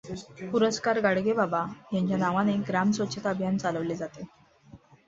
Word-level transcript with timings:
पुरस्कार 0.51 0.99
गाडगेबाबा 0.99 1.63
यांच्या 1.93 2.17
नावाने 2.17 2.57
ग्राम 2.67 2.91
स्वच्छता 2.91 3.29
अभियान 3.29 3.57
चालवले 3.57 3.95
जाते. 3.95 4.27